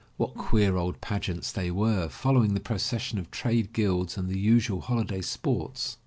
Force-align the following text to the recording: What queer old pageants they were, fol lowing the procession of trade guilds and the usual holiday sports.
What 0.17 0.33
queer 0.33 0.77
old 0.77 0.99
pageants 0.99 1.51
they 1.51 1.69
were, 1.69 2.09
fol 2.09 2.33
lowing 2.33 2.55
the 2.55 2.59
procession 2.59 3.19
of 3.19 3.29
trade 3.29 3.71
guilds 3.71 4.17
and 4.17 4.27
the 4.29 4.39
usual 4.39 4.81
holiday 4.81 5.21
sports. 5.21 5.97